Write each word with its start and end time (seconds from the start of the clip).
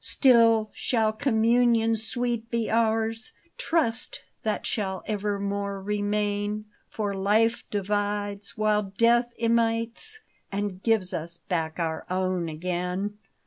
Still, 0.03 0.71
shall 0.73 1.13
communion 1.13 1.95
sweet 1.95 2.49
be 2.49 2.71
ours: 2.71 3.33
Trust 3.55 4.23
that 4.41 4.65
shall 4.65 5.03
evennore 5.07 5.79
remain; 5.79 6.65
For 6.89 7.13
life 7.13 7.63
divides, 7.69 8.57
while 8.57 8.81
death 8.81 9.31
imites. 9.39 10.21
And 10.51 10.81
gives 10.81 11.13
us 11.13 11.37
back 11.37 11.77
our 11.77 12.07
own 12.09 12.49
again. 12.49 13.19